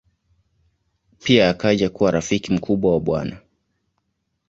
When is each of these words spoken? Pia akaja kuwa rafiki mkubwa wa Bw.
Pia 1.23 1.49
akaja 1.49 1.89
kuwa 1.89 2.11
rafiki 2.11 2.53
mkubwa 2.53 2.91
wa 2.93 2.99
Bw. 2.99 3.21